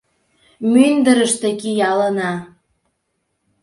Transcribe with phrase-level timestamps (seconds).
[0.71, 2.33] Мӱндырыштӧ киялына.